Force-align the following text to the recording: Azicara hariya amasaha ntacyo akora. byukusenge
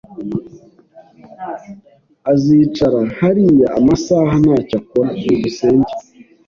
Azicara 2.31 2.99
hariya 3.19 3.67
amasaha 3.79 4.33
ntacyo 4.43 4.75
akora. 4.79 5.09
byukusenge 5.19 5.93